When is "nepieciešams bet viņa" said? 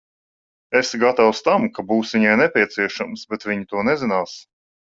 2.43-3.73